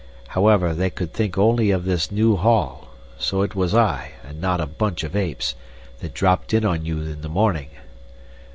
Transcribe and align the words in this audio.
However, 0.29 0.73
they 0.73 0.89
could 0.89 1.13
think 1.13 1.37
only 1.37 1.69
of 1.69 1.85
this 1.85 2.11
new 2.11 2.35
haul; 2.35 2.87
so 3.19 3.43
it 3.43 3.53
was 3.53 3.75
I, 3.75 4.13
and 4.27 4.41
not 4.41 4.59
a 4.59 4.65
bunch 4.65 5.03
of 5.03 5.15
apes, 5.15 5.53
that 5.99 6.15
dropped 6.15 6.55
in 6.55 6.65
on 6.65 6.85
you 6.87 7.01
in 7.01 7.21
the 7.21 7.29
morning. 7.29 7.69